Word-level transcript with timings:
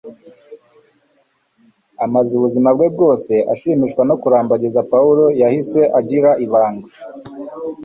Amaze 2.05 2.31
ubuzima 2.37 2.69
bwe 2.75 2.87
bwose 2.95 3.33
ashimishwa 3.53 4.01
no 4.09 4.15
kurambagiza, 4.21 4.79
Pawulo 4.91 5.25
yahise 5.41 5.81
agira 5.99 6.29
ibanga 6.45 6.89